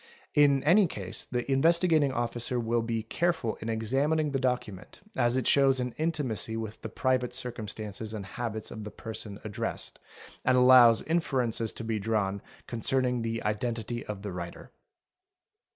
[0.33, 5.37] In any case the Investigating Officer will be careful in examining the docu ment, as
[5.37, 9.99] it shows an intimacy with the private circumstances and habits of the person addressed,
[10.43, 14.71] and allows inferences to be drawn concerning the identity of the writer.